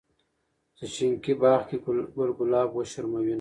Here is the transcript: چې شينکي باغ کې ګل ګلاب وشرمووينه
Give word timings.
چې 0.77 0.85
شينکي 0.93 1.33
باغ 1.41 1.59
کې 1.69 1.77
ګل 2.15 2.29
ګلاب 2.37 2.69
وشرمووينه 2.73 3.29